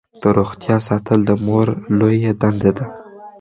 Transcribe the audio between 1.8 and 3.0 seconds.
لویه دنده ده.